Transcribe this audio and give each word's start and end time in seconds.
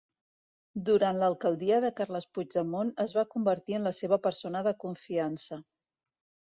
Durant 0.87 1.19
l'alcaldia 1.23 1.77
de 1.85 1.91
Carles 2.01 2.27
Puigdemont 2.37 2.91
es 3.07 3.15
va 3.19 3.27
convertir 3.37 3.79
en 3.81 3.87
la 3.91 3.93
seva 4.03 4.21
persona 4.29 4.67
de 4.71 4.77
confiança. 4.87 5.67